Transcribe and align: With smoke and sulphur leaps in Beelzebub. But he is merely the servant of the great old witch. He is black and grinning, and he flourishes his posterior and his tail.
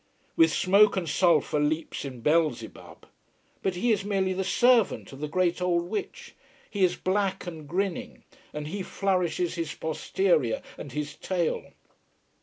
With 0.35 0.51
smoke 0.51 0.97
and 0.97 1.07
sulphur 1.07 1.59
leaps 1.59 2.05
in 2.05 2.21
Beelzebub. 2.21 3.05
But 3.61 3.75
he 3.75 3.91
is 3.91 4.03
merely 4.03 4.33
the 4.33 4.43
servant 4.43 5.13
of 5.13 5.19
the 5.19 5.27
great 5.27 5.61
old 5.61 5.83
witch. 5.91 6.33
He 6.71 6.83
is 6.83 6.95
black 6.95 7.45
and 7.45 7.67
grinning, 7.69 8.23
and 8.51 8.65
he 8.65 8.81
flourishes 8.81 9.53
his 9.53 9.75
posterior 9.75 10.63
and 10.75 10.91
his 10.91 11.15
tail. 11.15 11.65